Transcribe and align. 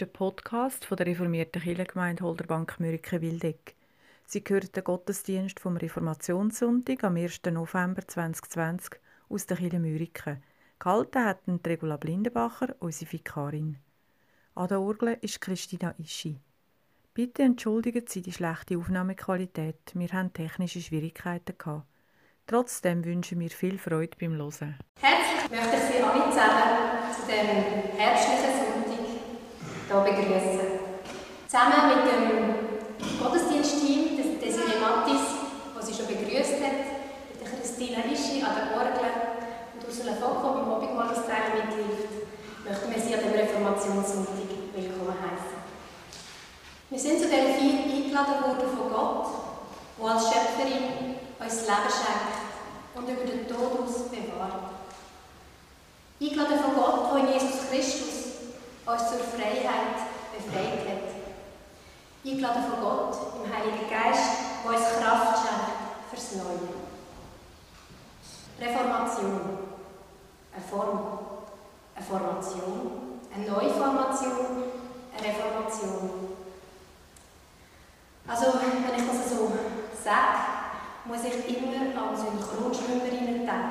Ist 0.00 0.12
Podcast 0.12 0.84
von 0.84 0.96
der 0.96 1.06
reformierten 1.06 1.60
Kirchengemeinde 1.60 2.22
Holderbank 2.22 2.78
Mürike-Wildeck. 2.78 3.74
Sie 4.26 4.44
hören 4.46 4.70
den 4.70 4.84
Gottesdienst 4.84 5.58
vom 5.58 5.76
Reformationssonntag 5.76 7.02
am 7.02 7.16
1. 7.16 7.40
November 7.50 8.06
2020 8.06 9.00
aus 9.28 9.46
der 9.46 9.56
Kirche 9.56 9.80
Mürike. 9.80 10.40
Gehalten 10.78 11.24
hat 11.24 11.40
Regula 11.66 11.96
Blindenbacher, 11.96 12.76
unsere 12.78 13.10
Vikarin. 13.10 13.78
An 14.54 14.68
der 14.68 14.80
Orgel 14.80 15.18
ist 15.20 15.40
Christina 15.40 15.92
Ischi. 15.98 16.38
Bitte 17.12 17.42
entschuldigen 17.42 18.04
Sie 18.06 18.22
die 18.22 18.32
schlechte 18.32 18.78
Aufnahmequalität. 18.78 19.94
Wir 19.94 20.12
hatten 20.12 20.32
technische 20.32 20.80
Schwierigkeiten. 20.80 21.58
Gehabt. 21.58 21.88
Trotzdem 22.46 23.04
wünschen 23.04 23.40
wir 23.40 23.50
viel 23.50 23.78
Freude 23.78 24.16
beim 24.20 24.36
Hören. 24.36 24.78
Herzlich 25.00 25.50
möchte 25.50 25.76
ich 25.76 25.82
Sie 25.82 26.02
alle 26.02 26.30
zusammen 26.30 27.08
zu 27.26 27.32
herzlichen 27.98 28.38
Sonntag 28.38 28.77
hier 29.88 30.04
begrüßen. 30.04 30.68
Zusammen 31.48 31.88
mit 31.88 32.04
dem 32.04 33.18
Gottesdienstteam 33.18 34.16
des 34.18 34.38
Desiree 34.38 34.78
Mattis, 34.80 35.24
das 35.74 35.86
sie 35.86 35.94
schon 35.94 36.06
begrüßt 36.06 36.60
hat, 36.60 36.84
mit 37.32 37.40
der 37.40 37.48
Christina 37.48 38.04
Ischi 38.04 38.44
an 38.44 38.52
der 38.52 38.76
Orgel 38.76 39.08
und 39.72 39.88
Ursula 39.88 40.12
Focko 40.20 40.60
beim 40.60 40.72
Obigmalusteilen 40.76 41.56
mithilft, 41.56 42.12
möchten 42.68 42.92
wir 42.92 43.00
Sie 43.00 43.14
an 43.14 43.20
dem 43.24 43.32
Reformationssonntag 43.32 44.52
willkommen 44.76 45.16
heißen. 45.24 45.56
Wir 46.90 46.98
sind 46.98 47.20
zu 47.20 47.28
dieser 47.28 47.56
Feier 47.56 47.88
eingeladen 47.88 48.44
worden 48.44 48.68
von 48.76 48.92
Gott, 48.92 49.26
der 49.96 50.10
als 50.10 50.24
Schöpferin 50.28 51.16
uns 51.40 51.60
Leben 51.64 51.88
schenkt 51.88 52.36
und 52.94 53.08
über 53.08 53.24
den 53.24 53.48
Tod 53.48 53.80
aus 53.80 54.12
bewahrt. 54.12 54.68
Eingeladen 56.20 56.58
von 56.60 56.74
Gott, 56.76 57.08
der 57.08 57.20
in 57.24 57.32
Jesus 57.32 57.70
Christus 57.70 58.07
uns 58.92 59.10
zur 59.10 59.18
Freiheit 59.18 60.00
befreit 60.32 60.80
hat. 60.88 61.08
Eingeladen 62.24 62.62
von 62.70 62.80
Gott 62.80 63.16
im 63.36 63.52
Heiligen 63.52 63.88
Geist, 63.88 64.30
der 64.64 64.70
uns 64.70 64.86
Kraft 64.98 65.38
schenkt 65.38 66.10
fürs 66.10 66.32
Neue. 66.36 66.68
Reformation. 68.60 69.40
Eine 70.54 70.64
Form. 70.64 71.18
Eine 71.94 72.06
Formation. 72.06 73.20
Eine 73.34 73.46
Neuformation. 73.46 74.64
Eine 75.16 75.28
Reformation. 75.28 76.36
Also, 78.26 78.46
wenn 78.60 79.00
ich 79.00 79.06
das 79.06 79.30
so 79.30 79.52
sage, 80.02 80.38
muss 81.04 81.24
ich 81.24 81.56
immer 81.56 82.02
an 82.02 82.16
Synchronschwimmerinnen 82.16 83.46
denken, 83.46 83.70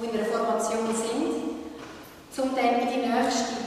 die 0.00 0.06
in 0.06 0.18
einer 0.18 0.26
Formation 0.26 0.94
sind, 0.94 1.46
um 2.38 2.54
dann 2.54 2.80
in 2.80 2.88
die 2.88 3.06
nächste 3.08 3.65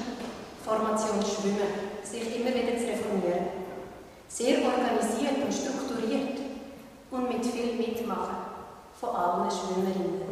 Formation 0.69 1.17
schwimmen, 1.25 1.73
sich 2.03 2.35
immer 2.35 2.53
wieder 2.53 2.77
zu 2.77 2.85
reformieren. 2.85 3.47
Sehr 4.27 4.59
organisiert 4.61 5.41
und 5.43 5.51
strukturiert 5.51 6.37
und 7.09 7.27
mit 7.27 7.43
viel 7.43 7.73
Mitmachen 7.73 8.37
von 8.99 9.15
allen 9.15 9.49
Schwimmerinnen. 9.49 10.29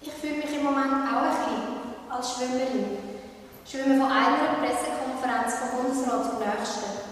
Ich 0.00 0.12
fühle 0.12 0.36
mich 0.36 0.56
im 0.56 0.64
Moment 0.64 0.92
auch 1.10 1.22
ein 1.22 1.30
bisschen 1.30 1.62
als 2.08 2.34
Schwimmerin. 2.34 2.98
Schwimmen 3.66 4.00
von 4.00 4.10
einer 4.10 4.62
Pressekonferenz 4.62 5.54
vom 5.58 5.82
Bundesrat 5.82 6.24
zur 6.24 6.38
nächsten. 6.38 7.02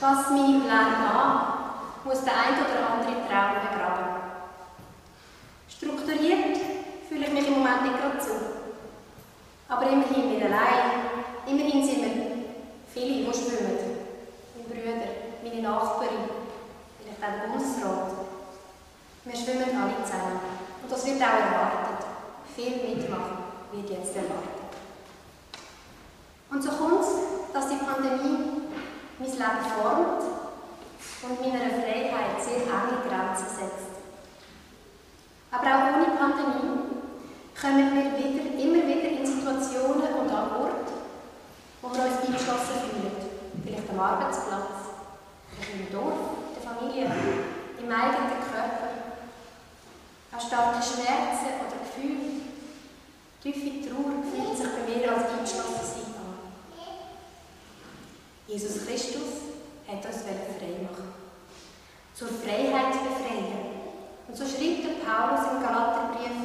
Was 0.00 0.30
mich 0.30 0.64
lernt 0.64 0.96
an, 1.12 1.40
muss 2.04 2.24
der 2.24 2.32
ein 2.32 2.56
oder 2.56 2.88
andere 2.88 3.28
Traum 3.28 3.60
begraben. 3.68 4.22
Strukturiert 5.68 6.56
fühle 7.06 7.26
ich 7.26 7.32
mich 7.32 7.48
im 7.48 7.58
Moment 7.58 7.82
nicht 7.82 8.00
gerade 8.00 8.20
so. 8.20 8.59
Aber 9.70 9.88
immerhin 9.88 10.32
nicht 10.32 10.44
allein. 10.44 11.14
Immerhin 11.46 11.86
sind 11.86 12.02
wir 12.02 12.10
viele, 12.92 13.24
die 13.24 13.32
schwimmen. 13.32 13.78
Meine 14.56 14.68
Brüder, 14.68 15.06
meine 15.44 15.62
Nachbarin, 15.62 16.26
vielleicht 16.98 17.22
auch 17.22 17.40
der 17.40 17.48
Bundesrat. 17.48 18.10
Wir 19.24 19.36
schwimmen 19.36 19.80
alle 19.80 20.04
zusammen. 20.04 20.40
Und 20.82 20.90
das 20.90 21.06
wird 21.06 21.22
auch 21.22 21.38
erwartet. 21.38 22.06
Viel 22.56 22.96
mitmachen 22.96 23.38
wird 23.70 23.90
jetzt 23.90 24.16
erwartet. 24.16 24.74
Und 26.50 26.62
so 26.62 26.70
kommt 26.70 27.02
es, 27.02 27.52
dass 27.52 27.68
die 27.68 27.76
Pandemie 27.76 28.62
mein 29.20 29.30
Leben 29.30 29.70
formt 29.78 30.22
und 31.22 31.40
meiner 31.40 31.70
Freiheit 31.70 32.42
sehr 32.42 32.62
enge 32.66 33.06
Grenzen 33.06 33.46
setzt. 33.46 33.90
Aber 35.52 35.66
auch 35.66 35.94
ohne 35.94 36.16
Pandemie 36.18 36.90
kommen 37.60 37.94
wir 37.94 38.18
wieder, 38.18 38.64
immer 38.64 38.86
wieder 38.88 39.09
Situationen 39.40 40.14
und 40.20 40.28
an 40.28 40.52
Orte, 40.52 40.92
wo 41.80 41.88
wir 41.88 42.04
uns 42.04 42.20
eingeschlossen 42.20 42.76
fühlen. 42.92 43.16
Vielleicht 43.64 43.88
am 43.88 44.00
Arbeitsplatz, 44.00 44.92
vielleicht 45.48 45.80
im 45.80 45.92
Dorf, 45.92 46.44
in 46.44 46.60
der 46.60 46.70
Familie, 46.70 47.04
im 47.80 47.90
eigenen 47.90 48.44
Körper. 48.44 48.88
Auch 50.32 50.46
starke 50.46 50.82
Schmerzen 50.84 51.56
oder 51.56 51.80
Gefühle, 51.80 52.44
tiefe 53.42 53.88
Trauer 53.88 54.20
fühlt 54.28 54.58
sich 54.58 54.68
bei 54.68 54.84
mir 54.84 55.08
als 55.10 55.32
eingeschlossen 55.32 55.88
sein 55.88 56.14
an. 56.20 56.36
Jesus 58.46 58.86
Christus 58.86 59.56
hat 59.88 60.04
uns 60.04 60.22
frei 60.22 60.84
machen 60.84 61.14
zur 62.14 62.28
Freiheit 62.28 62.92
befreien. 62.92 63.80
Und 64.28 64.36
so 64.36 64.44
schreibt 64.44 64.84
der 64.84 65.00
Paulus 65.02 65.40
im 65.50 65.62
Galaterbrief 65.62 66.36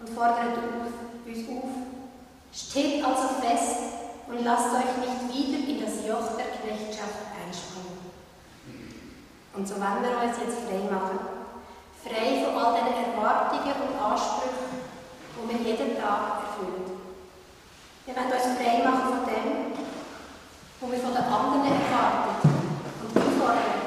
und 0.00 0.08
fordert 0.08 0.56
uns 0.56 1.48
auf, 1.48 1.89
steht 2.52 3.04
also 3.04 3.28
fest 3.40 3.76
und 4.28 4.44
lasst 4.44 4.74
euch 4.74 4.96
nicht 5.00 5.22
wieder 5.32 5.68
in 5.68 5.84
das 5.84 6.06
Joch 6.06 6.36
der 6.36 6.54
Knechtschaft 6.58 7.30
einspannen. 7.34 7.98
Und 9.54 9.66
so 9.66 9.74
wollen 9.74 10.02
wir 10.02 10.28
uns 10.28 10.38
jetzt 10.38 10.66
frei 10.66 10.86
machen. 10.90 11.18
Frei 12.02 12.44
von 12.44 12.56
all 12.56 12.74
den 12.80 13.12
Erwartungen 13.12 13.74
und 13.86 14.00
Ansprüchen, 14.00 14.80
die 15.36 15.48
wir 15.48 15.72
jeden 15.72 16.00
Tag 16.00 16.42
erfüllen. 16.46 17.00
Wir 18.06 18.16
wollen 18.16 18.32
uns 18.32 18.58
frei 18.58 18.82
machen 18.84 19.08
von 19.10 19.26
dem, 19.26 19.72
was 20.80 20.90
wir 20.90 20.98
von 20.98 21.14
den 21.14 21.24
anderen 21.24 21.66
erwarten 21.66 22.48
und 23.02 23.16
einfordern 23.16 23.80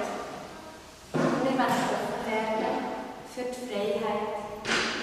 wir 1.13 1.59
wollen 1.59 1.69
offen 1.69 2.31
werden 2.31 2.73
für 3.33 3.43
die 3.43 3.67
Freiheit, 3.67 4.33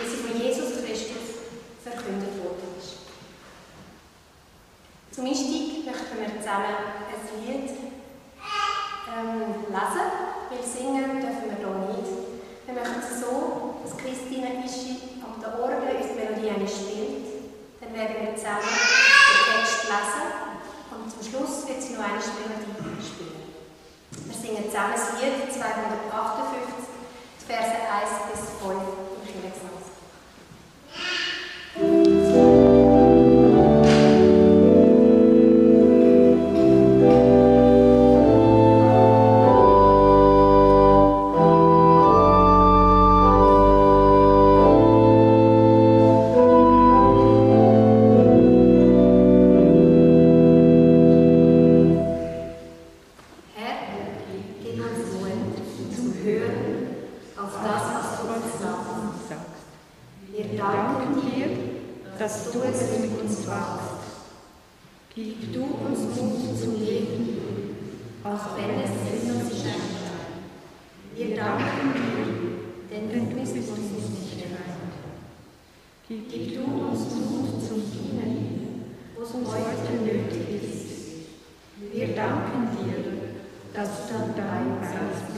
wie 0.01 0.09
sie 0.09 0.17
von 0.17 0.41
Jesus 0.41 0.85
Christus 0.85 1.27
verkündet 1.83 2.29
ist. 2.29 2.70
Zum 5.11 5.27
Einstieg 5.27 5.85
möchten 5.85 6.23
wir 6.23 6.39
zusammen 6.39 6.71
ein 7.11 7.43
Lied 7.43 7.71
ähm, 9.11 9.67
lesen, 9.67 10.07
weil 10.47 10.63
singen 10.63 11.19
dürfen 11.19 11.51
wir 11.51 11.59
hier 11.59 11.99
nicht. 11.99 12.15
Wir 12.65 12.75
möchten 12.75 13.03
es 13.03 13.19
so, 13.19 13.75
dass 13.83 13.99
Christine 13.99 14.63
Ischi 14.63 15.19
auf 15.27 15.43
der 15.43 15.59
Orgel 15.59 15.99
uns 15.99 16.15
die 16.15 16.15
Melodie 16.15 16.63
spielt. 16.63 17.27
Dann 17.83 17.91
werden 17.93 18.23
wir 18.23 18.37
zusammen 18.39 18.71
den 18.71 19.43
Text 19.51 19.91
lesen 19.91 20.31
und 20.95 21.11
zum 21.11 21.23
Schluss 21.27 21.67
wird 21.67 21.83
sie 21.83 21.99
noch 21.99 22.07
eine 22.07 22.23
Melodie 22.23 23.03
spielen. 23.03 23.51
Wir 24.15 24.39
singen 24.39 24.71
zusammen 24.71 24.95
das 24.95 25.19
Lied 25.19 25.51
258, 25.51 26.87
Verse 27.51 27.83
1 27.83 28.31
bis 28.31 28.63
5 28.63 28.79
im 28.79 29.27
Kirchengesang. 29.27 29.80
does 83.73 84.13
not 84.13 84.37
die? 84.37 85.30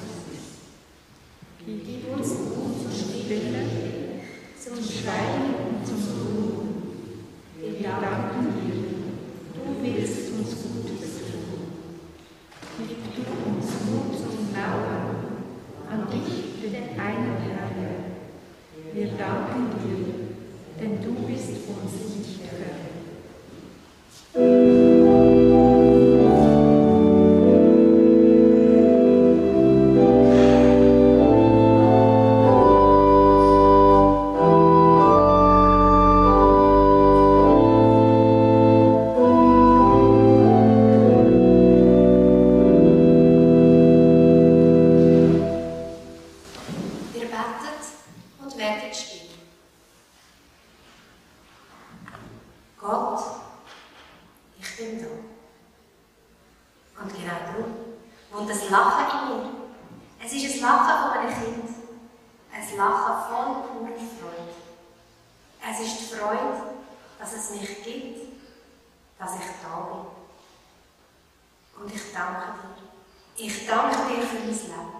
Danke 72.23 72.69
dir. 72.77 73.47
Ich 73.47 73.67
danke 73.67 73.97
dir 73.97 74.23
für 74.23 74.39
mein 74.39 74.49
Leben. 74.49 74.93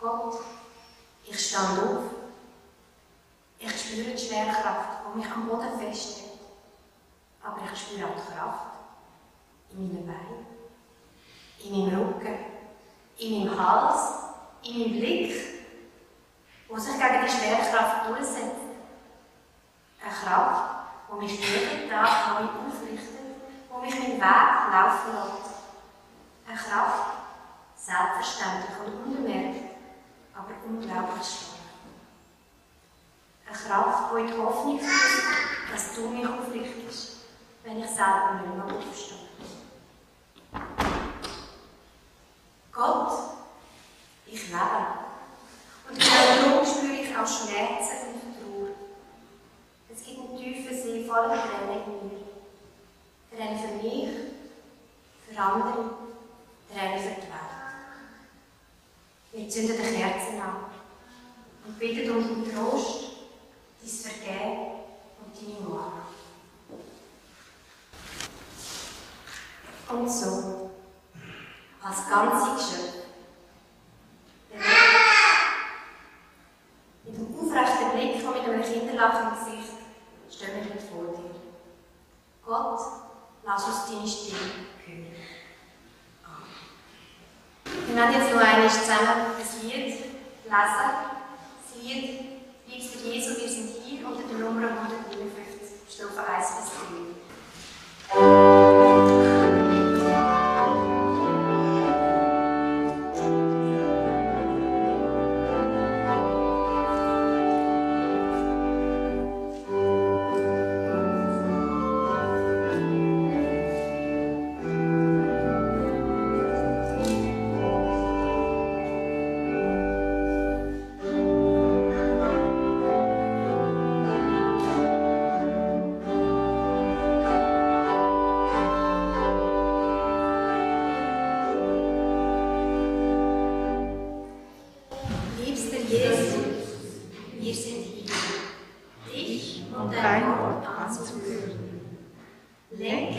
Gott, 0.00 0.40
ich 1.24 1.48
stand 1.48 1.78
auf. 1.78 2.02
Ich 3.58 3.80
spüre 3.80 4.10
die 4.10 4.18
Schwerkraft, 4.18 4.88
die 5.06 5.18
mich 5.18 5.30
am 5.30 5.46
Boden 5.46 5.78
festhält. 5.78 6.30
Aber 7.42 7.58
ich 7.72 7.78
spüre 7.78 8.08
auch 8.08 8.14
die 8.14 8.32
Kraft 8.32 8.66
in 9.70 9.88
meinen 9.88 10.06
Beinen, 10.06 10.46
in 11.64 11.84
meinem 11.86 12.08
Rücken, 12.08 12.38
in 13.18 13.44
meinem 13.44 13.58
Hals, 13.58 14.00
in 14.64 14.78
meinem 14.78 15.00
Blick, 15.00 15.34
wo 16.68 16.76
sich 16.76 16.94
gegen 16.94 17.24
die 17.24 17.30
Schwerkraft 17.30 18.08
durchsetzt. 18.08 18.56
Eine 20.00 20.12
Kraft, 20.12 20.74
die 21.08 21.24
mich 21.24 21.38
jeden 21.38 21.90
Tag 21.90 22.40
neu 22.40 22.46
aufrichtet, 22.66 23.21
die 23.82 23.86
mich 23.86 23.98
meinen 23.98 24.20
Weg 24.20 24.72
laufen 24.72 25.12
lässt. 25.12 25.52
Eine 26.46 26.56
Kraft, 26.56 27.12
selbstverständlich 27.76 28.76
und 28.84 29.04
unbemerkt, 29.04 29.76
aber 30.34 30.50
unglaublich 30.66 31.26
stark. 31.26 31.58
Eine 33.46 33.56
Kraft, 33.56 34.12
die 34.12 34.20
in 34.20 34.26
die 34.28 34.38
Hoffnung 34.38 34.78
führt, 34.78 35.72
dass 35.72 35.94
du 35.94 36.08
mich 36.08 36.26
aufrichtest, 36.26 37.16
wenn 37.64 37.80
ich 37.80 37.90
selber 37.90 38.40
nicht 38.40 38.54
mehr 38.54 38.64
aufstehe. 38.64 39.18
Gott, 42.72 43.12
ich 44.26 44.48
lebe. 44.48 44.86
Und 45.88 45.98
darum 46.00 46.66
spüre 46.66 46.92
ich 46.94 47.16
auch 47.16 47.26
Schmerzen 47.26 48.14
und 48.14 48.34
Trauer. 48.38 48.68
Es 49.92 50.04
gibt 50.04 50.18
einen 50.20 50.38
tiefen 50.38 50.74
See 50.74 51.06
voller 51.06 51.34
Tränen 51.34 52.00
in 52.00 52.08
mir. 52.08 52.21
Tränen 53.34 53.58
für 53.58 53.82
mich, 53.82 54.08
für 55.26 55.38
andere, 55.40 55.90
Tränen 56.70 56.98
für 56.98 57.20
die 57.20 57.28
Welt. 57.28 57.52
Wir 59.32 59.48
zünden 59.48 59.76
die 59.76 59.96
Kerzen 59.96 60.40
an 60.40 60.64
und 61.66 61.78
bitten 61.78 62.10
um 62.10 62.22
deinen 62.22 62.54
Trost, 62.54 63.04
dein 63.80 63.88
Vergehen 63.88 64.58
und 65.24 65.34
deine 65.34 65.68
Macht. 65.74 66.12
Und 69.88 70.10
so, 70.10 70.70
als 71.82 72.08
ganze 72.08 72.54
Geschöpf, 72.54 73.01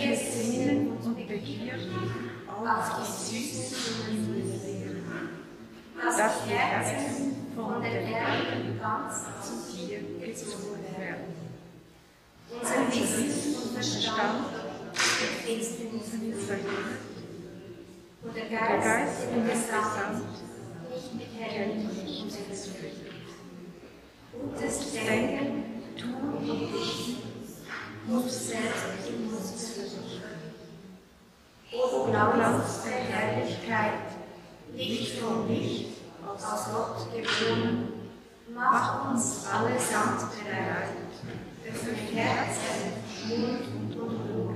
Lenke 0.04 0.18
Sinnen 0.18 0.98
und 0.98 1.16
Begier 1.16 1.76
auf 2.48 2.90
die 3.00 3.36
süße 3.36 4.12
Liebe, 4.12 4.44
dass 5.96 6.44
die 6.46 6.54
Herzen 6.54 7.36
von 7.56 7.82
der 7.82 8.02
Erde 8.02 8.80
ganz 8.80 9.24
zu 9.42 9.72
dir 9.72 10.00
gezogen 10.20 10.84
werden. 10.98 11.34
Unser 12.50 12.88
Wissen 12.92 13.56
und 13.56 13.74
Verstand 13.74 14.46
Finsternis 14.94 16.46
verlieren 16.48 16.98
und 18.24 18.36
der 18.36 18.50
Geist 18.50 19.24
in 19.34 19.46
der 19.46 19.56
Sand 19.56 20.24
nicht 20.90 21.14
mit 21.16 21.28
Herren 21.40 21.90
umsetzen 22.24 22.74
Gutes 24.34 24.92
Denken, 24.94 25.64
Tun 25.98 26.34
und 26.34 26.74
Dichten 26.74 27.23
muss 28.08 28.48
selbst 28.48 29.08
in 29.08 29.34
uns. 29.34 29.74
O 31.72 32.06
Glanz 32.06 32.84
der 32.84 32.92
Herrlichkeit, 32.92 34.14
Licht 34.76 35.20
vom 35.20 35.48
Licht, 35.48 36.02
aus 36.28 36.66
Gott 36.72 37.08
geboren, 37.12 37.94
mach 38.54 39.10
uns 39.12 39.46
allesamt 39.48 40.32
bereit, 40.32 41.74
für 41.74 42.16
Herzen, 42.16 42.94
Mund 43.28 43.96
und 43.96 44.38
Ohr, 44.38 44.54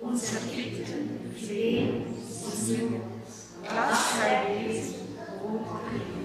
unser 0.00 0.40
Bitten, 0.40 1.34
Flehen 1.36 2.06
und 2.06 2.54
Singen, 2.54 3.02
das 3.64 4.18
sei 4.18 4.64
Wesen 4.64 5.18
und 5.42 5.66
Leben. 5.92 6.21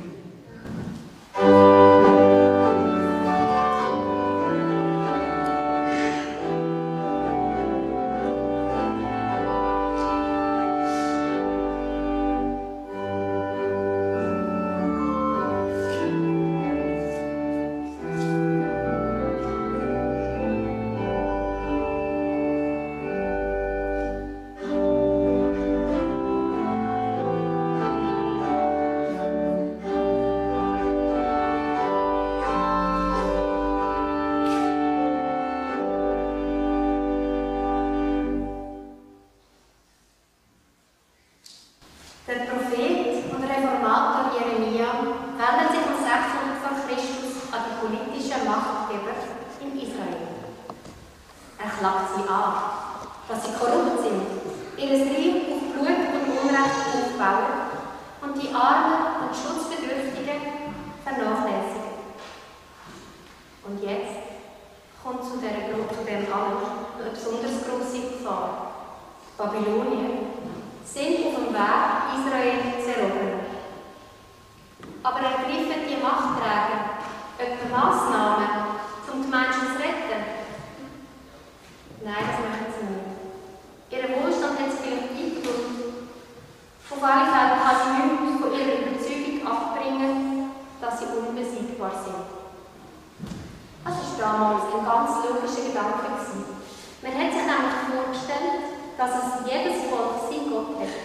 Dass 98.97 99.11
es 99.11 99.45
jedes 99.45 99.85
Volk 99.89 100.25
sein 100.25 100.49
Gott 100.49 100.81
hat. 100.81 100.95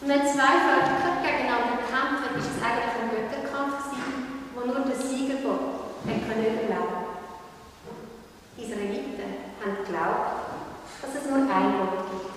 Und 0.00 0.08
wenn 0.08 0.24
zwei 0.24 0.56
Völker 0.64 1.20
gegeneinander 1.20 1.84
kämpfen, 1.84 2.36
ist 2.40 2.56
es 2.56 2.62
eigentlich 2.64 2.96
ein 2.96 3.12
Götterkampf 3.12 3.84
gewesen, 3.84 4.48
wo 4.54 4.60
nur 4.64 4.80
der 4.80 4.96
Siegergott 4.96 5.92
überleben 6.04 6.72
konnte. 6.72 7.06
Die 8.56 8.64
Israeliten 8.64 9.28
haben 9.60 9.76
geglaubt, 9.84 10.56
dass 11.02 11.12
es 11.14 11.28
nur 11.28 11.44
einen 11.44 11.76
Gott 11.76 12.08
gibt. 12.10 12.36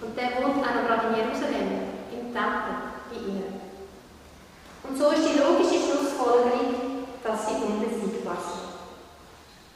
Und 0.00 0.16
der 0.16 0.40
wohnt 0.40 0.64
auch 0.64 0.80
gerade 0.86 1.08
in 1.08 1.16
Jerusalem, 1.20 1.68
im 2.08 2.32
Tempel, 2.32 2.74
bei 3.10 3.16
ihnen. 3.20 3.60
Und 4.84 4.96
so 4.96 5.10
ist 5.10 5.28
die 5.28 5.38
logische 5.38 5.84
Schlussfolgerung, 5.84 7.04
dass 7.22 7.46
sie 7.46 7.60
unbesiegbar 7.60 8.38
sind. 8.40 8.70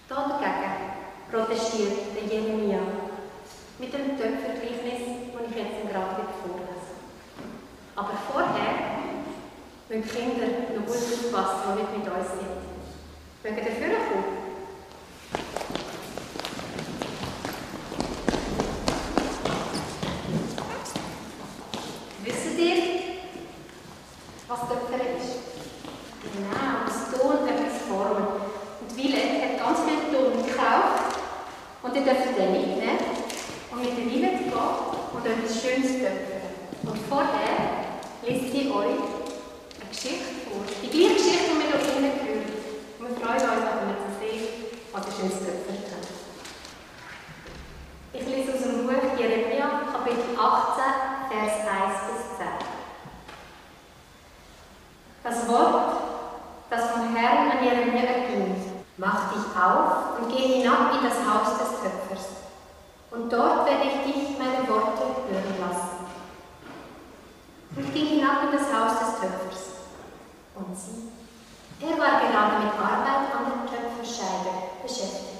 Dagegen 0.08 0.94
protestiert 1.30 2.14
der 2.14 2.24
Jeremia 2.24 2.78
mit 3.78 3.92
dem 3.92 4.16
Töpfergleichnis, 4.16 5.32
das 5.32 5.42
ich 5.50 5.56
jetzt 5.56 5.90
gerade 5.90 6.24
vorlese. 6.42 6.94
Aber 7.96 8.12
vorher 8.32 8.74
müssen 9.88 10.02
die 10.02 10.08
Kinder 10.08 10.46
noch 10.74 10.86
gut 10.86 10.96
aufpassen, 10.96 11.60
die 11.66 11.80
nicht 11.80 11.98
mit 11.98 12.14
uns 12.14 12.30
sind. 12.30 12.64
Mögen 13.42 13.56
dafür 13.56 13.96
kommen? 14.08 14.44
was 24.48 24.60
Töpfer 24.60 25.02
ist. 25.18 25.34
Genau, 26.22 26.86
aus 26.86 27.10
Ton 27.10 27.48
etwas 27.48 27.82
formen. 27.88 28.26
Und 28.80 28.96
Wille 28.96 29.16
hat 29.16 29.58
ganz 29.58 29.78
viel 29.80 30.14
Ton 30.14 30.44
gekauft 30.44 31.18
und 31.82 31.96
ihr 31.96 32.02
dürft 32.02 32.38
den 32.38 32.52
mitnehmen 32.52 32.98
und 33.72 33.80
mit 33.80 33.98
der 33.98 34.04
Wille 34.04 34.28
gehen 34.38 34.44
töpfern. 35.64 36.44
Und 36.82 36.98
vorher 37.08 37.56
liest 38.22 38.52
sie 38.52 38.70
euch 38.70 39.00
eine 39.80 39.88
Geschichte 39.88 40.44
vor. 40.44 40.60
Die 40.82 40.90
gleiche 40.90 41.14
Geschichte, 41.14 41.50
die 41.50 41.58
wir 41.58 41.68
hier 41.70 41.80
drinnen. 41.80 42.44
Und 42.98 43.08
wir 43.08 43.16
freuen 43.16 43.40
uns, 43.40 43.64
wenn 43.64 43.88
wir 43.88 43.98
zu 44.04 44.10
sehen, 44.20 44.44
was 44.92 45.06
ihr 45.06 45.14
Schönes 45.16 45.38
töpfert 45.38 45.84
habt. 45.92 46.08
Ich 48.12 48.26
lese 48.26 48.52
aus 48.52 48.62
dem 48.62 48.86
Buch 48.86 49.18
Jeremia, 49.18 49.66
Kapitel 49.92 50.36
18, 50.38 50.84
Vers 51.30 51.54
1 51.66 51.94
bis 52.08 52.20
10. 52.38 52.46
Das 55.24 55.48
Wort, 55.48 55.96
das 56.68 56.90
vom 56.90 57.16
Herrn 57.16 57.50
an 57.50 57.64
Jeremia 57.64 58.02
erging, 58.02 58.54
mach 58.98 59.32
dich 59.32 59.44
auf 59.56 60.20
und 60.20 60.28
geh 60.28 60.60
hinab 60.60 60.94
in 60.94 61.08
das 61.08 61.18
Haus 61.18 61.58
des 61.58 61.80
Töpfers. 61.80 62.28
Und 63.10 63.32
dort 63.32 63.64
werde 63.66 63.84
ich 63.84 64.12
dich 64.12 64.38
meine 64.38 64.68
Worte. 64.68 65.03
Und 67.76 67.92
ging 67.92 68.06
hinab 68.06 68.44
in 68.44 68.52
das 68.52 68.72
Haus 68.72 68.98
des 69.00 69.20
Töpfers. 69.20 69.64
Und 70.54 70.76
sieh, 70.76 71.10
er 71.80 71.98
war 71.98 72.20
gerade 72.20 72.64
mit 72.64 72.72
Arbeit 72.74 73.34
an 73.34 73.44
der 73.50 73.66
Töpferscheibe 73.66 74.50
beschäftigt. 74.82 75.34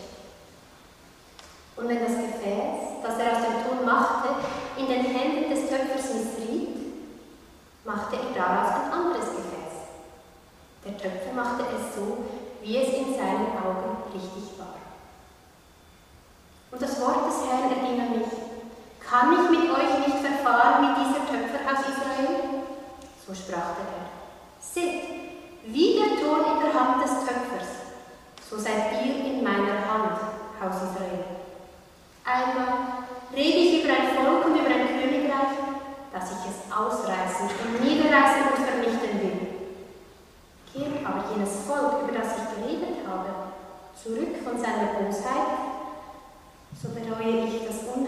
Und 1.77 1.89
wenn 1.89 2.01
das 2.01 2.17
Gefäß, 2.17 3.03
das 3.03 3.19
er 3.19 3.33
aus 3.33 3.43
dem 3.43 3.65
Ton 3.65 3.85
machte, 3.85 4.29
in 4.77 4.87
den 4.87 5.05
Händen 5.05 5.51
des 5.51 5.69
Töpfers 5.69 6.15
missriet, 6.15 6.75
machte 7.85 8.17
er 8.17 8.35
daraus 8.35 8.75
ein 8.75 8.93
anderes 8.93 9.31
Gefäß. 9.31 9.55
Der 10.85 10.99
Töpfer 10.99 11.33
machte 11.35 11.65
es 11.65 11.95
so, 11.95 12.19
wie 12.63 12.79
es 12.79 12.89
in 12.95 13.15
seinen 13.15 13.57
Augen 13.59 14.13
richtig 14.13 14.59
war. 14.59 14.75
Und 16.71 16.83
das 16.83 17.01
Wort 17.01 17.27
des 17.27 17.47
Herrn 17.47 17.71
erging 17.71 18.01
an 18.01 18.19
mich. 18.19 18.34
Kann 19.09 19.33
ich 19.33 19.51
mit 19.51 19.71
euch 19.71 20.07
nicht 20.07 20.19
verfahren 20.25 20.83
wie 20.83 21.05
dieser 21.05 21.25
Töpfer 21.27 21.61
aus 21.71 21.81
Israel? 21.81 22.65
So 23.27 23.35
sprach 23.35 23.77
der 23.77 23.89
Herr. 23.93 24.11
Seht, 24.61 25.03
wie 25.67 25.99
der 25.99 26.21
Ton 26.21 26.41
in 26.41 26.61
der 26.61 26.75
Hand 26.75 27.03
des 27.03 27.11
Töpfers, 27.11 27.69
so 28.49 28.59
seid 28.59 28.93
ihr 29.05 29.25
in 29.25 29.45
meiner 29.45 29.81
Hand, 29.87 30.19
Haus 30.61 30.77
Israel. 30.77 31.25
Einmal 32.25 33.05
rede 33.35 33.59
ich 33.59 33.85
über 33.85 33.93
ein 33.93 34.17
Volk 34.17 34.47
und 34.47 34.61
über 34.61 34.71
ein 34.71 34.89
Königreich, 34.89 35.57
dass 36.13 36.31
ich 36.31 36.45
es 36.49 36.73
ausreißen 36.73 37.49
und 37.49 37.85
niederreißen 37.85 38.43
und 38.49 38.65
vernichten 38.65 39.21
will. 39.21 39.41
Kehrt 40.73 41.07
aber 41.07 41.31
jenes 41.35 41.67
Volk, 41.67 42.03
über 42.03 42.19
das 42.19 42.33
ich 42.39 42.57
geredet 42.57 43.07
habe, 43.07 43.53
zurück 44.01 44.37
von 44.43 44.59
seiner 44.59 44.95
Bosheit, 44.95 45.49
so 46.83 46.89
bereue 46.89 47.47
ich 47.47 47.67
das 47.67 47.77
Unheil, 47.95 48.04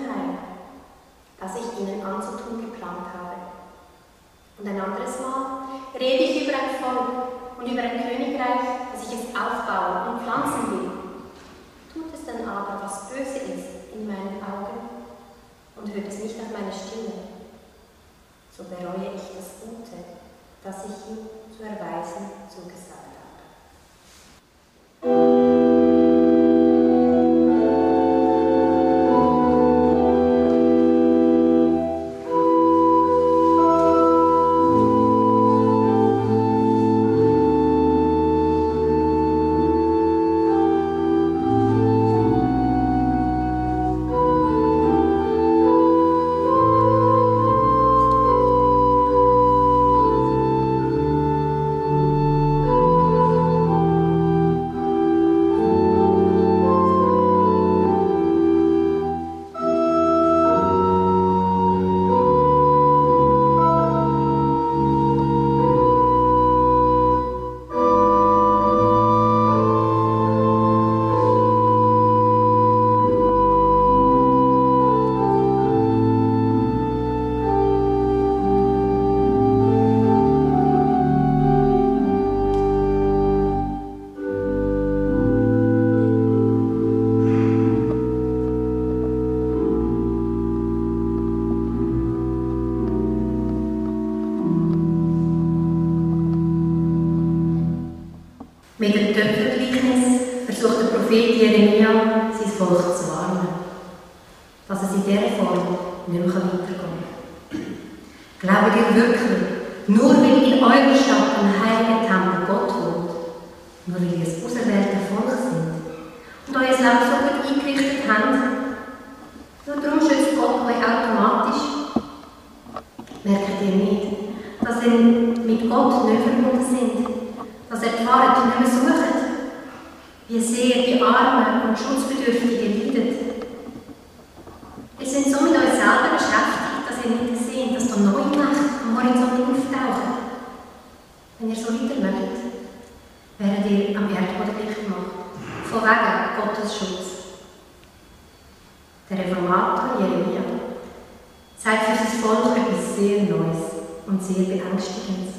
zeigt 151.67 151.83
für 151.83 151.97
sein 151.97 152.23
Volk 152.23 152.57
etwas 152.57 152.95
sehr 152.97 153.23
Neues 153.25 153.59
und 154.07 154.23
sehr 154.23 154.45
Beängstigendes. 154.45 155.35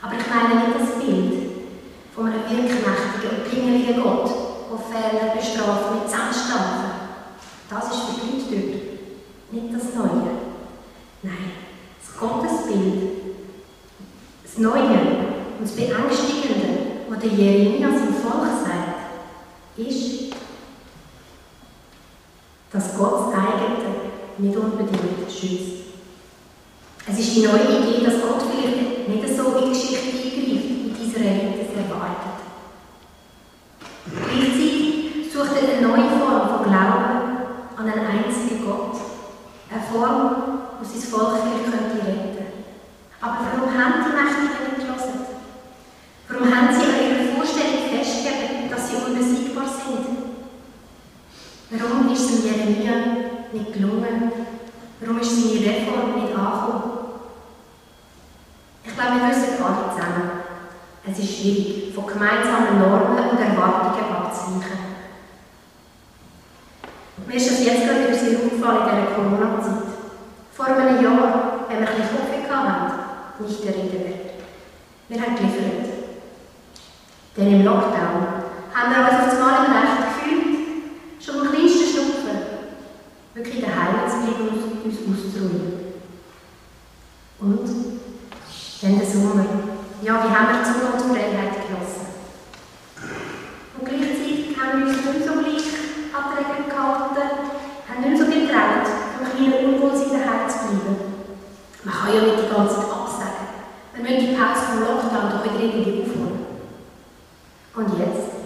Aber 0.00 0.14
ich 0.14 0.26
meine 0.26 0.54
nicht 0.54 0.80
das 0.80 1.04
Bild 1.04 1.50
von 2.14 2.26
einem 2.28 2.40
wirkmächtigen 2.48 3.36
und 3.36 3.50
pingeligen 3.50 4.02
Gott, 4.02 4.30
der 4.70 4.78
Fehler 4.78 5.34
bestraft 5.34 5.92
mit 5.92 6.10
Zahnstampfen. 6.10 6.92
Das 7.68 7.84
ist 7.90 8.04
für 8.04 8.26
die 8.26 8.54
Leute. 8.54 8.80
Nicht 9.50 9.74
das 9.74 9.94
Neue. 9.94 10.30
Nein, 11.22 11.52
das 12.00 12.18
Gottesbild, 12.18 13.36
das 14.44 14.56
Neue 14.56 14.80
und 15.58 15.62
das 15.62 15.72
Beängstigende, 15.72 17.04
was 17.10 17.18
der 17.18 17.30
Jeremia 17.32 17.90
seinem 17.90 18.14
Volk 18.14 18.46
sagt, 18.64 19.76
ist, 19.76 20.32
dass 22.72 22.96
Gott 22.96 23.26
das 23.26 23.34
eigene 23.34 23.76
nicht 24.38 24.56
unbedingt 24.56 25.30
schützt. 25.30 25.86
Es 27.08 27.18
die 27.36 27.42
neue 27.42 27.68
Idee, 27.68 28.02
dass 28.02 28.22
Gott 28.22 28.40
vielleicht 28.48 29.08
nicht 29.08 29.36
so 29.36 29.58
in 29.58 29.64
die 29.64 29.68
Geschichte 29.68 30.08
eingreift, 30.08 30.32
wie 30.32 30.88
die 30.88 31.04
Israeliten 31.04 31.60
es 31.60 31.76
erwartet. 31.76 32.40
Gleichzeitig 34.08 35.30
sucht 35.30 35.52
er 35.52 35.68
eine 35.68 35.86
neue 35.86 36.08
Form 36.16 36.48
von 36.48 36.64
Glauben 36.64 37.12
an 37.76 37.84
einen 37.92 38.06
einzigen 38.06 38.64
Gott. 38.64 38.96
Eine 39.68 39.82
Form, 39.84 40.20
die 40.80 40.86
sein 40.86 41.10
Volk 41.10 41.36
vielleicht 41.42 41.64
könnte 41.64 42.06
retten 42.08 42.46
Aber 43.20 43.36
warum 43.44 43.68
haben 43.68 44.00
die 44.00 44.16
Mächtigen 44.16 44.72
nicht 44.72 44.86
gelesen? 44.86 45.20
Warum 46.28 46.46
haben 46.48 46.68
sie 46.72 46.88
an 46.88 47.04
ihrer 47.04 47.36
Vorstellung 47.36 47.84
festgegeben, 47.92 48.70
dass 48.70 48.88
sie 48.88 48.96
unbesiegbar 48.96 49.68
sind? 49.68 50.08
Warum 51.68 52.10
ist 52.14 52.30
es 52.30 52.44
Jeremia 52.44 52.96
nicht 53.52 53.74
gelungen? 53.74 54.32
Warum 55.00 55.20
ist 55.20 55.36
seine 55.36 55.66
Reform 55.66 56.14
nicht 56.14 56.34
angekommen? 56.34 56.96
Ich 58.86 58.94
glaube, 58.94 59.20
wir 59.20 59.28
wissen 59.28 59.62
alle 59.62 59.92
zusammen, 59.92 60.30
es 61.06 61.18
ist 61.18 61.36
schwierig, 61.36 61.94
von 61.94 62.06
gemeinsamen 62.06 62.78
Normen 62.78 63.30
und 63.30 63.38
Erwartungen 63.38 64.14
abzuweichen. 64.14 64.86
Mir 67.26 67.34
ist 67.34 67.50
das 67.50 67.64
jetzt 67.64 67.84
gerade 67.84 68.04
wieder 68.04 68.14
sehr 68.14 68.38
aufgefallen 68.38 68.88
in 68.88 68.96
dieser 68.96 69.14
Corona-Zeit. 69.14 69.88
Vor 70.52 70.66
einem 70.66 71.02
Jahr, 71.02 71.66
wenn 71.68 71.80
wir 71.80 71.88
ein 71.88 71.96
bisschen 71.96 72.16
Kopf 72.16 72.50
hatten, 72.50 72.92
nicht 73.40 73.64
der 73.64 73.74
Rede 73.74 74.04
wert. 74.04 74.30
Wir 75.08 75.20
haben 75.20 75.36
geliefert. 75.36 75.96
Denn 77.36 77.52
im 77.52 77.64
Lockdown 77.64 78.26
haben 78.74 78.90
wir 78.90 79.02
uns 79.02 79.32
auf 79.32 79.40
Mal 79.40 79.66
im 79.66 79.72
Recht 79.72 79.98
gefühlt, 80.06 80.56
schon 81.20 81.40
am 81.40 81.52
kleinsten 81.52 81.86
Schnupfen, 81.86 82.38
wirklich 83.34 83.60
daheim 83.60 84.08
zu 84.08 84.16
bleiben 84.18 84.48
und 84.48 84.84
uns 84.84 84.96
auszuruhen. 84.96 85.72
Und 87.38 87.68
dann 88.82 88.98
der 88.98 89.06
Sommer. 89.06 89.44
Ja, 90.02 90.24
wie 90.24 90.34
haben 90.34 90.48
wir 90.48 90.64
Zunge 90.64 90.92
und 90.92 91.14
Freiheit 91.14 91.52
genossen? 91.68 92.06
Und 93.78 93.88
gleichzeitig 93.88 94.56
haben 94.56 94.80
wir 94.80 94.86
uns 94.88 94.96
nicht 94.96 95.26
so 95.26 95.32
gleich 95.32 95.66
an 96.12 96.24
die 96.32 96.36
Regeln 96.40 96.68
gehalten, 96.68 97.56
haben 97.88 98.02
nicht 98.02 98.18
so 98.18 98.26
getraut, 98.26 98.88
um 99.20 99.28
kleinen 99.28 99.74
Unwohlsein 99.74 100.20
daheim 100.20 100.48
zu 100.48 100.58
bleiben. 100.68 101.16
Man 101.84 101.94
kann 101.94 102.14
ja 102.14 102.20
nicht 102.22 102.42
die 102.44 102.54
ganze 102.54 102.74
Zeit 102.76 102.90
absagen. 102.90 103.46
Wir 103.94 104.02
müssen 104.02 104.20
die 104.28 104.36
Pause 104.36 104.62
vom 104.66 104.80
Lockdown 104.80 105.30
doch 105.32 105.44
wieder 105.44 105.64
irgendwie 105.64 106.02
aufholen. 106.02 106.46
Und 107.76 107.98
jetzt? 107.98 108.36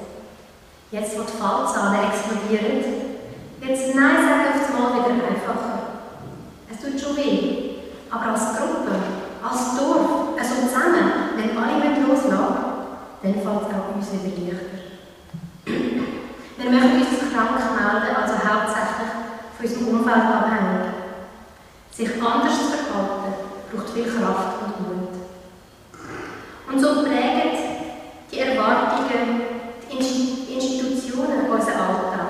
Jetzt, 0.91 1.19
wo 1.19 1.23
die 1.23 1.39
Fallzahlen 1.39 2.11
explodieren, 2.11 2.83
wird 3.61 3.71
das 3.71 3.95
Nein 3.95 4.23
sagen 4.27 4.51
auf 4.51 4.59
das 4.59 4.75
Mal 4.75 4.91
wieder 4.99 5.27
einfacher. 5.27 5.79
Es 6.67 6.83
tut 6.83 7.01
schon 7.01 7.17
weh, 7.17 7.71
aber 8.11 8.33
als 8.33 8.59
Gruppe, 8.59 8.91
als 9.43 9.77
Dorf, 9.79 10.35
also 10.37 10.55
zusammen, 10.67 11.31
wenn 11.37 11.57
alle 11.57 11.81
loslassen 12.07 12.71
dann 13.23 13.35
fällt 13.35 13.45
es 13.45 13.47
auch 13.47 13.95
uns 13.95 14.13
wieder 14.13 14.35
leichter. 14.51 14.81
Wir 16.57 16.71
möchten 16.71 17.01
uns 17.01 17.33
krank 17.33 17.51
melden, 17.55 18.17
also 18.17 18.35
hauptsächlich 18.35 19.11
von 19.57 19.67
unserem 19.67 19.89
Umfeld 19.89 20.25
abhängig. 20.25 20.91
Sich 21.91 22.11
anders 22.23 22.59
zu 22.59 22.77
verhalten, 22.79 23.35
braucht 23.71 23.91
viel 23.91 24.05
Kraft 24.05 24.63
und 24.65 24.81
Mut. 24.81 25.09
Und 26.71 26.81
so 26.81 27.03
prägen 27.03 27.59
die 28.31 28.39
Erwartungen, 28.39 29.43
die 29.91 30.55
Institutionen 30.55 31.51
unseren 31.51 31.75
Alltag. 31.75 32.29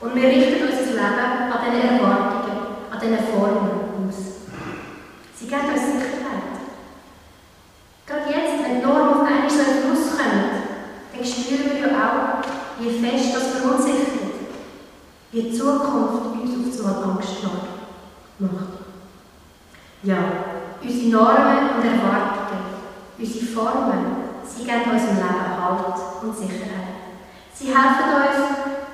Und 0.00 0.14
wir 0.14 0.28
richten 0.28 0.62
unser 0.64 0.84
Leben 0.84 1.52
an 1.52 1.58
diesen 1.64 1.98
Erwartungen, 1.98 2.58
an 2.90 3.00
diesen 3.00 3.18
Formen 3.18 3.70
aus. 4.08 4.16
Sie 5.34 5.46
geben 5.46 5.72
uns 5.72 5.80
Sicherheit. 5.80 6.50
Gerade 8.06 8.28
jetzt, 8.28 8.64
wenn 8.64 8.80
die 8.80 8.86
Normen 8.86 9.08
auf 9.08 9.26
einmal 9.26 9.48
so 9.48 9.60
in 9.60 9.82
Fluss 9.82 10.18
kommen, 10.18 10.50
dann 11.14 11.24
spüren 11.24 11.70
wir 11.72 11.90
ja 11.90 12.42
auch, 12.42 12.80
wie 12.80 12.98
fest 12.98 13.34
das 13.34 13.60
verunsichert, 13.60 14.20
wie 15.32 15.42
die 15.42 15.52
Zukunft 15.56 16.34
uns 16.34 16.80
auf 16.80 16.86
einmal 16.86 17.16
Angst 17.16 17.42
macht. 17.42 18.80
Ja, 20.02 20.16
Normen 21.10 21.70
und 21.76 21.84
Erwartungen, 21.84 22.64
unsere 23.18 23.46
Formen, 23.46 24.16
sie 24.44 24.64
geben 24.64 24.90
unserem 24.90 25.16
Leben 25.16 25.60
Halt 25.60 26.22
und 26.22 26.36
Sicherheit. 26.36 27.00
Sie 27.52 27.66
helfen 27.66 28.14
uns, 28.14 28.38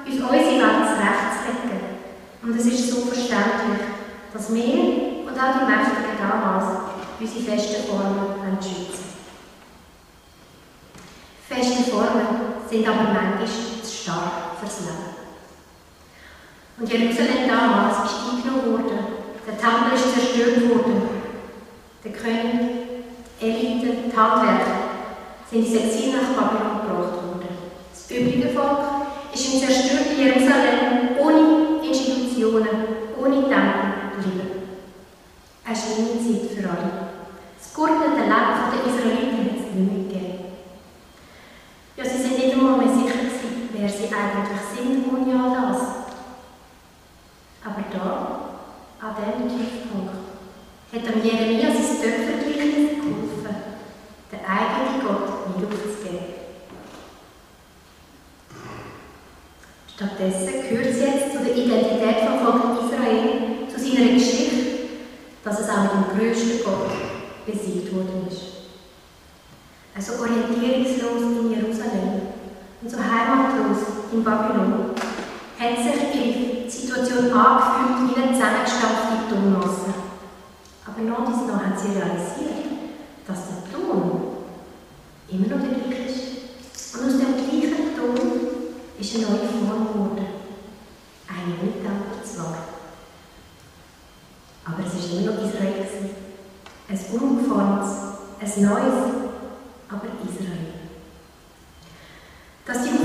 uns 0.06 0.22
unsere 0.22 0.60
Welt 0.60 0.86
zurechtzulegen. 0.90 1.96
Und 2.42 2.56
es 2.56 2.66
ist 2.66 2.90
so 2.90 3.00
verständlich, 3.06 3.86
dass 4.32 4.52
wir 4.52 5.26
und 5.26 5.38
auch 5.38 5.58
die 5.58 5.66
Mächtigen 5.66 6.16
damals 6.18 6.64
unsere 7.18 7.44
festen 7.44 7.88
Formen 7.88 8.58
schützen 8.60 9.06
Feste 11.48 11.90
Formen 11.90 12.26
sind 12.68 12.88
aber 12.88 13.04
manchmal 13.04 13.46
zu 13.46 13.96
stark 14.02 14.58
fürs 14.58 14.80
Leben. 14.80 15.16
Und 16.78 16.92
Jerusalem 16.92 17.48
damals 17.48 18.04
ist 18.04 18.18
eingenommen 18.28 18.72
worden, 18.72 18.98
der 19.46 19.56
Tempel 19.56 19.94
ist 19.94 20.12
zerstört 20.12 20.68
worden, 20.68 21.15
der 22.06 22.14
König, 22.14 22.60
Elite, 23.40 23.86
die 24.06 24.16
Handwerker 24.16 24.76
sind 25.50 25.66
ins 25.66 25.74
Exil 25.74 26.12
nach 26.12 26.34
Babylon 26.36 26.80
gebracht 26.82 27.14
worden. 27.14 27.48
Das 27.90 28.10
übrige 28.10 28.48
Volk 28.50 28.78
ist 29.34 29.54
im 29.54 29.60
zerstörten 29.60 30.18
Jerusalem 30.18 31.18
ohne 31.18 31.86
Institutionen, 31.86 32.68
ohne 33.18 33.42
Tempel 33.42 33.92
geblieben. 34.16 34.50
Eine 35.64 35.76
schlimme 35.76 36.18
Zeit 36.22 36.50
für 36.50 36.70
alle. 36.70 36.90
Das 37.58 37.74
geordnete 37.74 38.22
Leben 38.22 38.62
der 38.70 38.86
Israeliten 38.86 39.38
hat 39.44 39.56
es 39.58 39.74
nicht 39.74 39.92
mehr 39.92 40.04
gegeben. 40.04 40.44
Ja, 41.96 42.04
sie 42.04 42.22
sind 42.22 42.38
nicht 42.38 42.52
einmal 42.54 42.78
mehr 42.78 42.94
sicher 42.94 43.18
gewesen, 43.18 43.68
wer 43.72 43.88
sie 43.88 44.04
eigentlich 44.04 44.62
sind 44.74 45.04
ohne 45.12 45.42
all 45.42 45.50
das. 45.50 45.82
Aber 47.64 47.82
da, 47.90 48.50
an 49.00 49.16
diesem 49.16 49.58
Tiefpunkt, 49.58 50.26
hat 50.92 51.24
Jeremia 51.24 51.68
sein 51.72 52.00
Töpfergleichnis 52.00 52.90
geholfen, 52.90 53.56
den 54.30 54.40
eigenen 54.46 55.00
Gott 55.04 55.56
nicht 55.56 55.66
aufzugeben. 55.66 56.36
Stattdessen 60.26 60.68
gehört 60.68 60.94
sie 60.94 61.04
jetzt 61.04 61.32
zu 61.32 61.44
der 61.44 61.56
Identität 61.56 62.26
vom 62.26 62.60
Volk 62.60 62.82
Israel, 62.82 63.68
zu 63.70 63.78
seiner 63.78 64.12
Geschichte, 64.12 64.56
dass 65.44 65.60
es 65.60 65.68
auch 65.68 65.82
mit 65.82 65.92
dem 65.92 66.18
größten 66.18 66.64
Gott 66.64 66.90
besiegt 67.46 67.94
worden 67.94 68.26
ist. 68.28 68.42
Also 69.94 70.20
orientierungslos 70.20 71.22
in 71.22 71.50
Jerusalem 71.50 72.26
und 72.82 72.90
so 72.90 72.98
heimatlos 72.98 73.78
in 74.12 74.24
Babylon, 74.24 74.90
hat 75.58 75.76
sich 75.78 76.14
ihre 76.14 76.70
Situation 76.70 77.32
angefühlt 77.32 78.10
wie 78.10 78.22
eine 78.22 78.32
zusammengestampfte 78.32 79.30
Tonmasse. 79.30 79.94
Aber 80.86 81.02
noch 81.02 81.24
dies 81.26 81.48
noch 81.48 81.64
hat 81.64 81.78
sie 81.78 81.96
realisiert, 81.96 82.66
dass 83.26 83.38
der 83.48 83.72
Ton 83.72 84.20
immer 85.28 85.46
noch 85.46 85.62
der 85.62 85.88
gleiche 85.88 86.02
ist. 86.02 86.94
Und 86.94 87.06
aus 87.06 87.12
dem 87.12 87.34
gleichen 87.36 87.96
Ton 87.96 88.46
ist 88.98 89.14
eine 89.16 89.24
neue 89.24 89.48
Form 89.48 89.92
geworden. 89.92 90.26
Eine 91.28 91.54
Mitarbeiter 91.62 92.24
zwar. 92.24 92.56
Aber 94.64 94.84
es 94.84 94.94
war 94.94 95.18
immer 95.18 95.32
noch 95.32 95.44
Israel. 95.44 95.86
Ein 96.88 97.20
ungeformtes, 97.20 97.92
ein 98.40 98.62
neues 98.62 98.94
aber 99.88 100.06
Israel. 100.24 100.66
Dass 102.64 102.82
die 102.82 102.96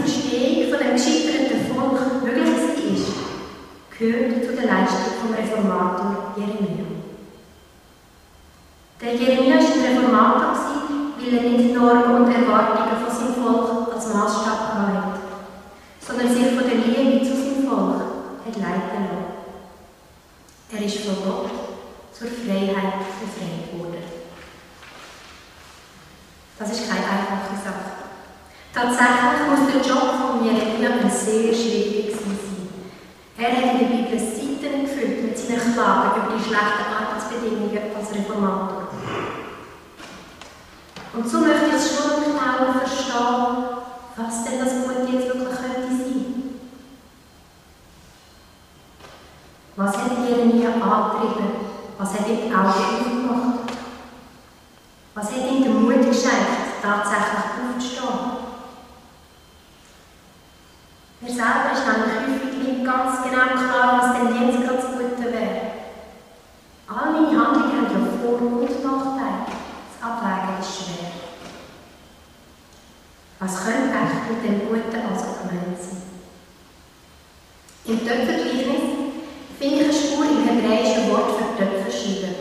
der 4.62 4.69
Leistung 4.71 5.13
vom 5.19 5.34
Reformator 5.34 6.34
Jeremia. 6.38 6.86
Der 9.01 9.15
Jeremia 9.15 9.55
war 9.55 9.62
ein 9.62 9.97
Reformator, 9.97 10.55
weil 11.19 11.34
er 11.34 11.49
nicht 11.49 11.75
Normen 11.75 12.23
und 12.23 12.31
Erwartungen 12.31 12.97
von 13.03 13.15
seinem 13.15 13.43
Volk 13.43 13.93
als 13.93 14.13
Maßstab 14.13 14.75
hatte, 14.75 15.19
sondern 15.99 16.27
sich 16.29 16.45
von 16.45 16.63
der 16.69 16.77
Liebe 16.77 17.25
zu 17.25 17.36
seinem 17.36 17.67
Volk 17.67 18.01
hat 18.45 18.55
leiten 18.55 19.07
lassen. 19.10 19.31
Er 20.71 20.86
ist 20.86 20.97
von 20.99 21.15
Gott 21.41 21.51
zur 22.13 22.27
Freiheit 22.27 22.99
befreit 23.19 23.80
worden. 23.80 24.04
Das 26.60 26.71
ist 26.71 26.88
keine 26.88 27.06
einfache 27.06 27.58
Sache. 27.63 27.91
Tatsächlich 28.73 29.49
muss 29.49 29.71
der 29.73 29.82
Job 29.82 30.13
von 30.21 30.45
Jeremia 30.45 31.01
ein 31.01 31.10
sehr 31.10 31.54
schwierig 31.54 32.12
sein. 32.12 32.69
Er 33.38 33.51
hat 33.51 33.73
in 33.73 33.80
der 33.80 33.86
Bibel 33.86 34.19
Seiten 34.19 34.86
gefüllt 34.86 35.23
mit 35.23 35.38
seinen 35.38 35.73
Klagen 35.73 36.21
über 36.21 36.38
die 36.38 36.43
schlechten 36.43 36.93
Arbeitsbedingungen 36.93 37.95
als 37.95 38.13
Reformator. 38.13 38.88
Und 41.13 41.30
so 41.30 41.39
möchte 41.39 41.67
ich 41.67 41.73
es 41.73 41.97
schon 41.97 42.23
genauer 42.23 42.73
verstehen, 42.73 43.82
was 44.15 44.43
denn 44.45 44.60
das 44.60 44.73
Gute 44.84 45.12
jetzt 45.12 45.27
wirklich 45.27 45.58
könnte 45.58 45.88
sein. 45.89 46.32
Was 49.84 49.98
hat 49.98 50.12
Jeremia 50.30 50.70
angetrieben? 50.74 51.56
Was 51.98 52.13
hat 52.13 52.28
ihm 52.28 52.38
die 52.46 52.54
Augen 52.54 52.67
aufgemacht? 52.70 53.72
Was 55.15 55.32
hat 55.32 55.52
ihm 55.52 55.63
den 55.63 55.82
Mut 55.82 56.06
geschenkt, 56.06 56.84
tatsächlich 56.84 57.46
aufzustehen? 57.58 58.20
Mir 61.22 61.32
selber 61.32 61.72
ist 61.74 61.86
nämlich 61.88 62.13
häufig 62.13 62.67
nicht 62.67 62.86
ganz 62.86 63.24
genau 63.24 63.58
klar, 63.58 63.98
was 63.98 64.13
denn 64.13 64.50
jetzt 64.50 64.62
gerade 64.62 64.78
das 64.78 64.91
Gute 64.91 65.34
wäre. 65.34 65.62
All 66.88 67.12
meine 67.13 67.28
Handlungen 67.28 67.78
haben 67.78 67.91
ja 67.91 68.22
Vor- 68.22 68.39
und 68.39 68.62
Nachteile. 68.62 69.46
Das 69.50 70.08
Abwägen 70.08 70.60
ist 70.60 70.76
schwer. 70.78 71.12
Was 73.39 73.63
könnte 73.63 73.96
echt 73.98 74.30
mit 74.30 74.44
dem 74.44 74.67
Guten 74.67 75.08
also 75.10 75.26
gemeint 75.41 75.82
sein? 75.82 76.04
Im 77.86 78.00
Töpfergleichnis 78.00 78.90
finde 79.62 79.76
ich 79.76 79.84
eine 79.84 79.93
Spur 79.93 80.26
im 80.26 80.43
hebräischen 80.43 81.12
Wort 81.12 81.38
für 81.38 81.56
Töpferscheibe. 81.56 82.34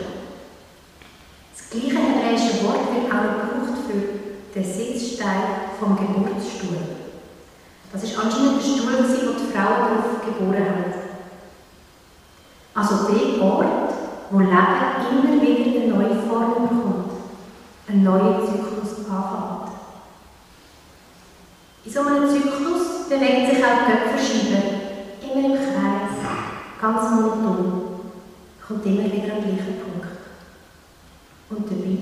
Das 1.53 1.69
gleiche 1.69 1.97
hebräische 1.99 2.65
Wort 2.65 2.95
wird 2.95 3.13
auch 3.13 3.21
gebraucht 3.21 3.77
für 3.85 4.59
den 4.59 4.65
Sitzstein 4.65 5.43
vom 5.79 5.95
Geburtsstuhl. 5.95 6.77
Das 7.93 8.03
war 8.03 8.23
anscheinend 8.23 8.57
der 8.57 8.67
Stuhl, 8.67 8.93
wo 8.97 9.33
die 9.33 9.53
Frauen 9.53 9.81
darauf 9.85 10.25
geboren 10.25 10.65
haben. 10.65 10.93
Also 12.73 13.13
der 13.13 13.43
Ort, 13.43 13.93
wo 14.31 14.39
Leben 14.39 14.55
immer 15.11 15.41
wieder 15.41 15.81
eine 15.81 15.93
neue 15.93 16.21
Form 16.27 16.53
bekommt, 16.53 17.11
ein 17.87 18.03
neuer 18.03 18.41
Zyklus 18.47 19.05
anfängt. 19.07 19.71
In 21.85 21.91
so 21.91 21.99
einem 21.99 22.27
Zyklus 22.27 23.09
bewegt 23.09 23.53
sich 23.53 23.63
auch 23.63 23.85
die 23.85 23.91
Köpferscheibe 23.91 24.63
immer 25.21 25.45
im 25.45 25.55
Kreis, 25.55 26.00
ganz 26.81 27.11
monoton, 27.11 27.99
kommt 28.67 28.85
immer 28.85 29.03
wieder 29.03 29.35
am 29.35 29.43
gleichen 29.43 29.77
Punkt. 29.81 30.07
Und 31.51 31.69
dabei 31.69 31.97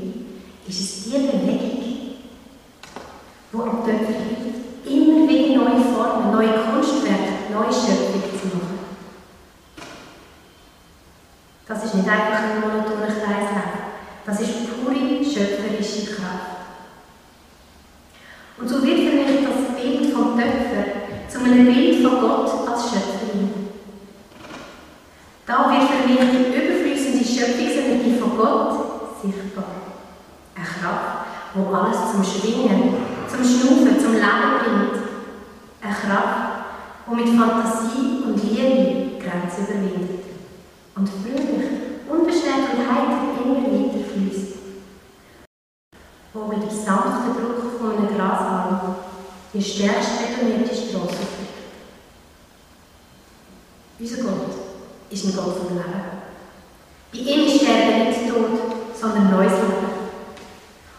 ist 0.67 0.79
es 0.79 1.03
die 1.03 1.11
Bewegung, 1.11 1.83
die 3.51 3.57
am 3.57 3.83
Töpfer 3.83 4.13
hilft, 4.13 4.87
immer 4.87 5.27
wieder 5.27 5.57
neue 5.57 5.81
Formen, 5.81 6.31
neue 6.31 6.63
Kunstwerke, 6.63 7.51
neue 7.51 7.73
Schöpfung 7.73 8.23
zu 8.39 8.47
machen. 8.55 8.79
Das 11.67 11.83
ist 11.83 11.95
nicht 11.95 12.09
einfach 12.09 12.41
ein 12.41 12.61
monotoner 12.61 13.07
Kreislauf. 13.07 13.79
Das 14.25 14.39
ist 14.39 14.81
pure 14.81 15.25
schöpferische 15.25 16.13
Kraft. 16.13 16.59
Und 18.57 18.67
so 18.67 18.81
wird 18.83 18.99
für 18.99 19.15
mich 19.15 19.45
das 19.45 19.75
Bild 19.75 20.13
vom 20.13 20.37
Töpfer 20.37 21.27
zu 21.27 21.39
einem 21.39 21.65
Bild 21.65 22.05
von 22.05 22.21
Gott 22.21 22.69
als 22.69 22.83
Schöpferin. 22.83 23.18
Da 25.49 25.67
wird 25.67 25.89
für 25.89 26.07
mich 26.07 26.19
die 26.29 26.53
überflüssende 26.53 27.25
Schöpfungsenergie 27.25 28.19
von 28.19 28.37
Gott 28.37 29.19
sichtbar. 29.19 29.65
Eine 30.55 30.63
Kraft, 30.63 31.25
wo 31.55 31.73
alles 31.73 32.11
zum 32.11 32.23
Schwingen, 32.23 32.93
zum 33.27 33.43
Schnaufen, 33.43 33.99
zum 33.99 34.13
Leben 34.13 34.59
bringt. 34.59 35.03
Eine 35.81 35.95
Kraft, 35.95 36.37
die 37.07 37.15
mit 37.15 37.29
Fantasie 37.29 38.21
und 38.27 38.43
Liebe 38.43 39.17
Grenzen 39.17 39.65
überwindet 39.65 40.25
und 40.95 41.09
fröhlich, 41.09 41.65
unbeschränkt 42.07 42.69
und 42.75 42.85
heiter 42.87 43.43
immer 43.43 43.55
weiter 43.55 44.05
fließt. 44.05 44.53
Wo 46.31 46.45
mit 46.45 46.61
dem 46.61 46.69
sanften 46.69 47.33
Druck 47.33 47.79
von 47.79 47.97
einem 47.97 48.15
Grashalm 48.15 48.81
die 49.51 49.63
stärkst 49.63 50.11
betonierte 50.19 50.75
Straße 50.75 51.25
führt. 51.25 51.49
Unser 53.99 54.23
Gott 54.23 54.48
ist 55.09 55.25
ein 55.25 55.35
Gott 55.35 55.57
vom 55.57 55.77
Leben. 55.77 56.19
Bei 57.11 57.17
ihm 57.17 57.49
Sterben 57.49 58.09
nicht 58.09 58.29
Tod, 58.29 58.59
sondern 58.99 59.31
neues 59.31 59.53
Leben. 59.53 59.89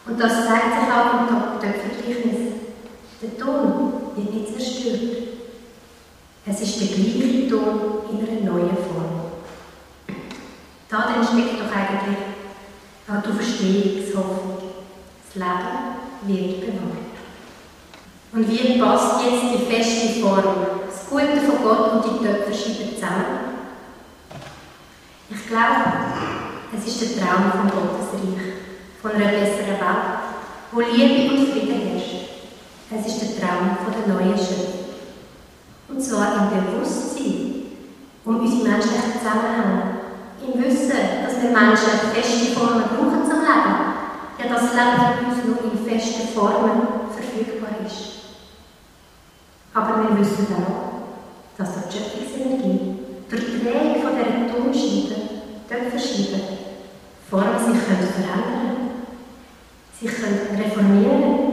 Und 0.06 0.20
das 0.20 0.46
zeigt 0.46 0.74
sich 0.74 0.92
auch 0.92 1.20
im 1.20 1.60
Töpfergleichnis. 1.60 2.54
Der 3.22 3.38
Ton 3.38 3.92
wird 4.16 4.34
nicht 4.34 4.52
zerstört. 4.52 5.00
Es 6.46 6.60
ist 6.62 6.80
der 6.80 6.88
gleiche 6.88 7.48
Ton 7.48 8.02
in 8.10 8.26
einer 8.26 8.52
neuen 8.52 8.76
Form. 8.76 9.20
Darin 10.88 11.22
steckt 11.22 11.60
doch 11.60 11.76
eigentlich 11.76 12.18
auch 13.06 13.22
die 13.22 13.32
Verstehungshoffnung. 13.32 14.58
Das 15.24 15.34
Leben 15.36 16.26
wird 16.26 16.60
bewahrt. 16.60 17.10
Und 18.32 18.48
wie 18.48 18.80
passt 18.80 19.22
jetzt 19.24 19.42
die 19.54 19.72
feste 19.72 20.20
Form, 20.20 20.42
das 20.86 21.08
Gute 21.08 21.40
von 21.46 21.62
Gott 21.62 21.92
und 21.92 22.04
die 22.04 22.24
Töpferscheibe 22.24 22.94
zusammen? 22.94 23.59
Ich 25.32 25.46
glaube, 25.46 25.84
es 26.76 26.86
ist 26.88 27.00
der 27.00 27.22
Traum 27.24 27.52
vom 27.52 27.70
Gottesreich, 27.70 28.54
von 29.00 29.12
einer 29.12 29.30
besseren 29.30 29.78
Welt, 29.78 30.18
wo 30.72 30.80
Liebe 30.80 31.32
und 31.32 31.52
Frieden 31.52 31.92
herrscht. 31.92 32.30
Es 32.90 33.06
ist 33.06 33.20
der 33.22 33.40
Traum 33.40 33.78
von 33.84 33.94
der 33.94 34.12
neuen 34.12 34.36
Schöpfung. 34.36 34.90
Und 35.88 36.02
zwar 36.02 36.34
im 36.34 36.66
Bewusstsein 36.66 37.62
um 38.24 38.40
unsere 38.40 38.70
menschlichen 38.70 39.12
Zusammenhänge. 39.18 39.82
Im 40.42 40.62
Wissen, 40.62 40.98
dass 41.24 41.40
wir 41.40 41.50
Menschen 41.50 42.10
feste 42.12 42.52
Formen 42.58 42.82
brauchen 42.82 43.24
zum 43.24 43.40
Leben. 43.40 43.78
Ja, 44.36 44.46
das 44.48 44.72
Leben 44.74 44.98
für 44.98 45.26
uns 45.26 45.44
nur 45.46 45.72
in 45.72 45.88
festen 45.88 46.28
Formen 46.34 47.06
verfügbar 47.14 47.70
ist. 47.86 48.34
Aber 49.74 50.02
wir 50.02 50.18
wissen 50.18 50.46
auch, 50.56 51.56
dass 51.56 51.88
die 51.88 51.98
Schöpfungsenergie 51.98 53.00
durch 53.30 53.44
die 53.44 53.64
Drehung 53.64 53.94
dieser 53.94 54.52
Tonscheibe, 54.52 55.19
Töpferscheibe, 55.70 56.42
Formen 57.30 57.58
sich 57.58 57.80
verändern 57.80 58.12
können. 58.18 58.90
sich 60.00 60.10
reformieren 60.58 61.50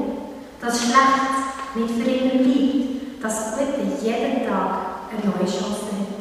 dass 0.59 0.81
Schlecht 0.81 1.75
nicht 1.75 1.91
für 1.91 2.09
immer 2.09 2.43
bleibt, 2.43 3.23
dass 3.23 3.51
Gute 3.51 4.05
jeden 4.05 4.47
Tag 4.47 4.71
eine 5.11 5.21
neue 5.23 5.45
Chance 5.45 5.85
hat. 5.93 6.17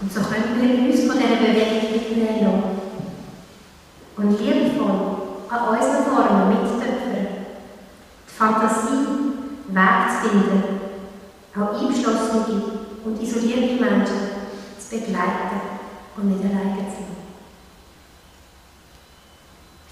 Und 0.00 0.12
so 0.12 0.20
können 0.20 0.60
wir 0.60 0.90
uns 0.90 1.00
von 1.04 1.18
dieser 1.18 1.36
Bewegung 1.36 1.92
mitnehmen. 1.92 2.62
Und 4.16 4.40
liebevoll 4.40 5.00
an 5.48 5.68
unseren 5.68 6.04
Formen 6.04 6.48
mittöpfern. 6.48 7.26
Die 8.26 8.34
Fantasie, 8.34 9.06
Weg 9.68 10.00
zu 10.10 10.28
finden, 10.28 10.80
auch 11.54 11.80
eingeschlossene 11.80 12.62
und 13.04 13.22
isolierte 13.22 13.82
Menschen 13.82 14.20
zu 14.78 14.90
begleiten 14.90 15.71
und 16.16 16.28
nicht 16.28 16.44
alleine 16.44 16.88
zu 16.88 17.02
sein. 17.02 17.22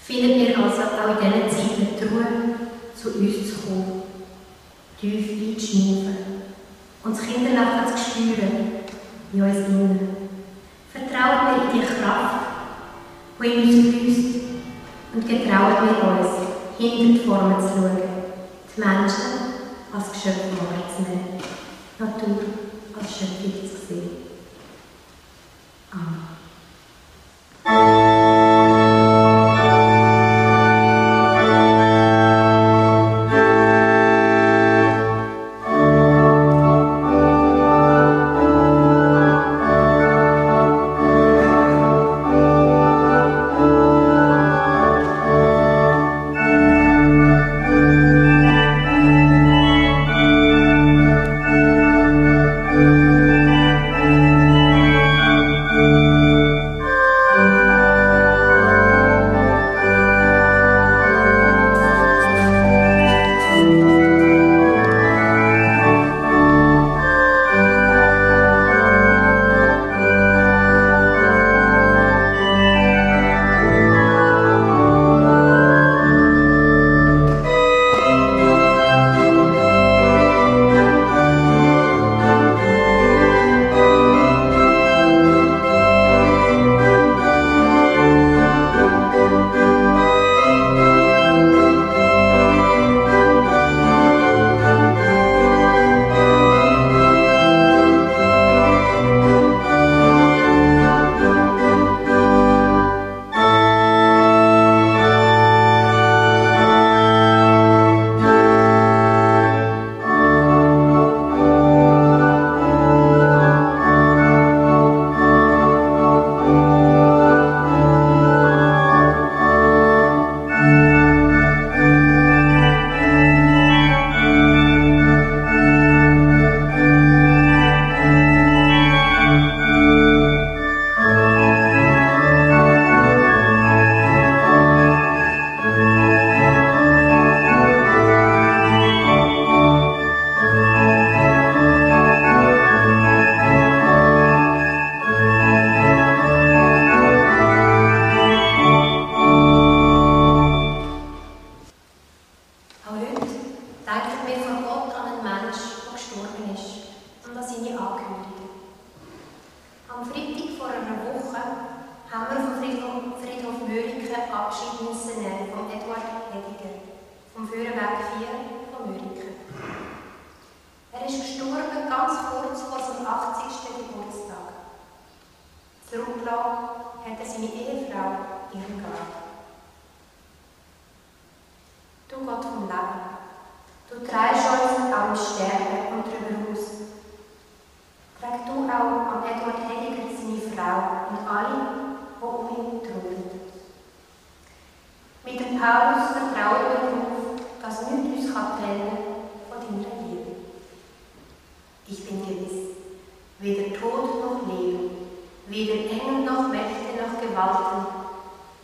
Finden 0.03 0.41
wir 0.41 0.59
also 0.59 0.83
auch 0.83 1.23
in 1.23 1.33
diesen 1.33 1.51
Zeiten 1.51 1.89
die 1.99 2.05
Ruhe, 2.05 2.27
zu 2.95 3.19
uns 3.19 3.49
zu 3.49 3.61
kommen, 3.61 4.03
tief 5.01 5.31
einzuschnaufen 5.31 6.41
das 7.05 7.23
Kinderlachen 7.23 7.97
zu 7.97 8.11
spüren 8.11 8.71
in 9.33 9.43
uns 9.43 9.69
innen. 9.69 10.17
Vertrauen 10.93 11.47
wir 11.47 11.73
in 11.73 11.81
die 11.81 11.87
Kraft, 11.87 12.47
die 13.41 13.47
in 13.47 13.63
uns 13.63 13.97
fließt 13.97 14.41
und 15.15 15.29
getrauen 15.29 15.77
wir 15.83 16.09
uns, 16.09 16.29
hinter 16.79 17.13
die 17.13 17.19
Formen 17.27 17.61
zu 17.61 17.69
schauen, 17.69 17.99
die 18.77 18.81
Menschen 18.81 19.51
als 19.93 20.13
Geschöpfe 20.13 20.57
wahrzunehmen, 20.59 21.41
Natur 21.99 22.39
als 22.99 23.11
Schöpfung 23.11 23.53
zu 23.63 23.87
sehen. 23.87 24.30
啊。 25.93 26.41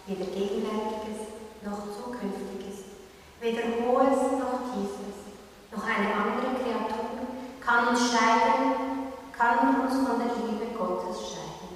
weder 0.06 0.26
Gegenwärtiges 0.26 1.26
noch 1.62 1.82
Zukünftiges, 1.96 2.86
weder 3.40 3.62
Hohes 3.82 4.38
noch 4.38 4.70
Tiefes, 4.70 5.18
noch 5.72 5.84
eine 5.84 6.14
andere 6.14 6.62
Kreatur 6.62 7.06
kann 7.66 7.88
uns 7.88 8.12
scheiden, 8.12 9.10
kann 9.36 9.80
uns 9.82 9.94
von 9.94 10.18
der 10.20 10.30
Liebe 10.36 10.66
Gottes 10.78 11.16
scheiden, 11.32 11.74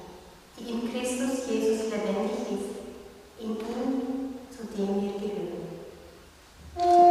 die 0.56 0.70
in 0.70 0.92
Christus 0.92 1.48
Jesus 1.48 1.90
lebendig 1.90 2.38
ist, 2.52 2.78
in 3.40 3.56
ihm, 3.56 4.38
zu 4.50 4.64
dem 4.76 5.02
wir 5.02 5.12
gehören. 5.18 7.09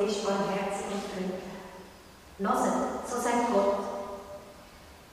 und 0.00 0.08
ich 0.08 0.16
Herz 0.16 0.32
Herzen 0.48 1.02
Glück. 1.12 1.40
Loset, 2.38 2.72
so 3.06 3.20
sagt 3.20 3.52
Gott. 3.52 3.78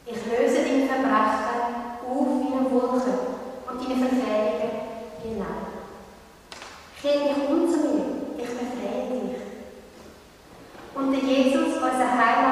Ich 0.06 0.16
löse 0.16 0.64
deine 0.64 0.88
Verbrechen 0.88 1.68
auf 2.08 2.28
wie 2.40 2.54
eine 2.54 2.72
Wolke 2.72 3.12
und 3.68 3.82
deine 3.84 4.00
Verfehlungen 4.00 4.72
hinein. 5.22 5.68
Kehr 7.02 7.14
dich 7.14 7.50
um 7.50 7.70
zu 7.70 7.78
mir, 7.80 8.06
ich 8.38 8.48
befreie 8.48 9.10
dich. 9.12 9.42
Und 10.96 11.12
der 11.12 11.20
Jesus, 11.20 11.74
unser 11.76 12.12
Heiland, 12.12 12.47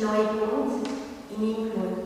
noi 0.00 0.26
in 1.36 1.42
England. 1.42 1.99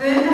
왜? 0.00 0.27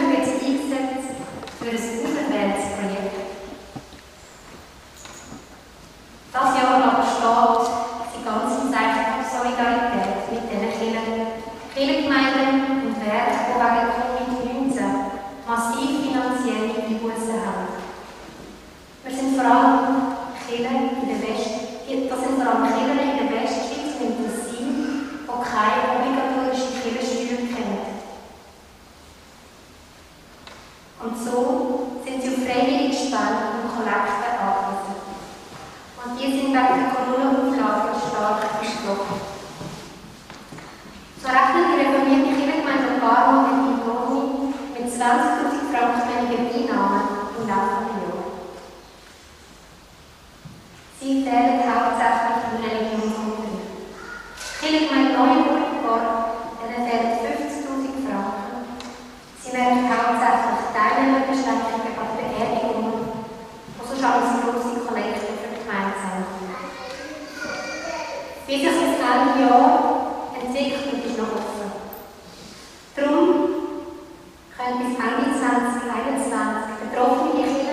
bis 74.72 74.96
21, 74.98 75.82
22. 75.82 76.80
Betroffene 76.80 77.63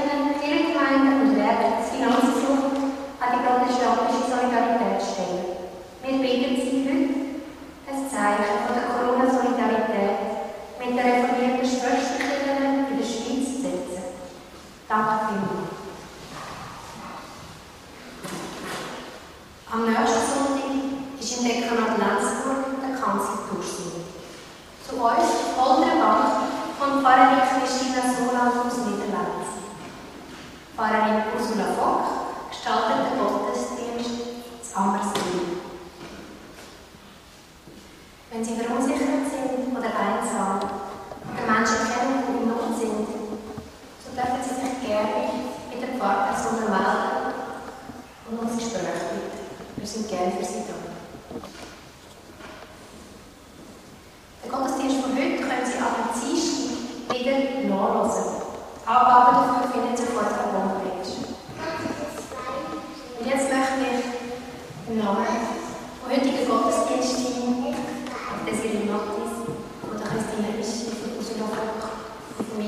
und 72.38 72.60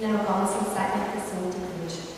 in 0.00 0.06
einer 0.06 0.24
ganzen 0.24 0.66
Zeit 0.74 0.94
gesund 1.14 1.54
wünsche. 1.54 2.12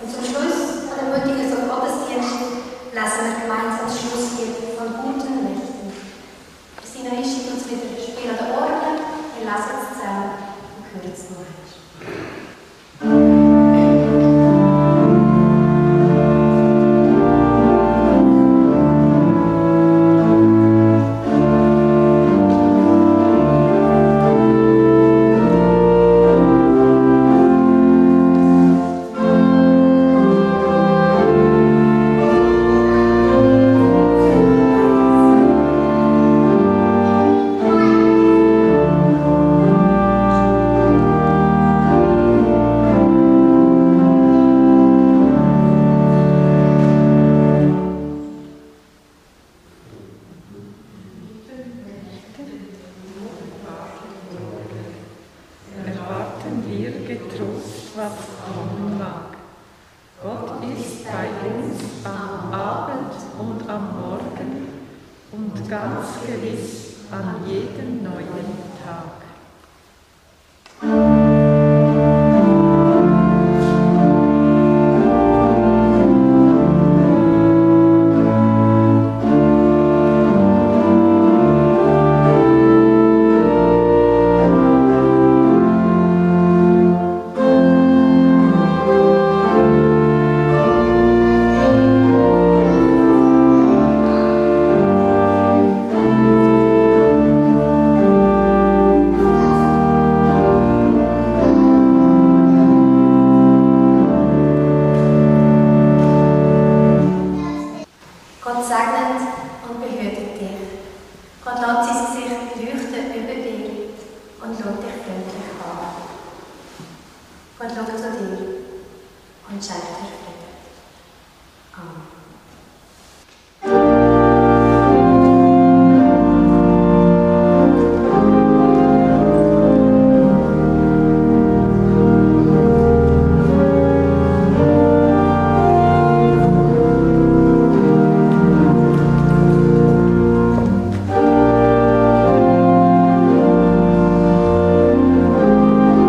Und 0.00 0.08
zum 0.10 0.24
Schluss 0.24 0.88
von 0.88 0.96
dem 0.98 1.12
heutigen 1.12 1.48
Gottesdienst 1.68 2.68
lassen 2.92 3.24
wir 3.24 3.34
gemeinsam 3.46 3.88
das 3.88 4.36
geben 4.36 4.76
von 4.76 4.88
guten 5.02 5.46
Rechten. 5.46 5.92
Christina 6.76 7.10
Hisch 7.16 7.46
uns 7.52 7.64
wieder 7.68 7.94
spielen 7.96 8.36
der 8.36 8.54
Orgel, 8.54 9.02
wir 9.38 9.44
lassen 9.46 9.74
es 9.76 9.96
zusammen 9.96 10.30
und 10.76 10.84
hören 10.92 11.12
es 11.12 11.30
noch 11.30 11.44
einmal. 11.44 12.27